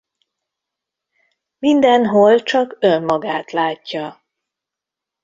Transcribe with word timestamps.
Mindenhol 1.57 2.43
csak 2.43 2.77
Önmagát 2.79 3.51
látja. 3.51 4.23